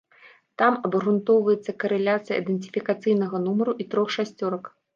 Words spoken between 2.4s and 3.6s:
ідэнтыфікацыйнага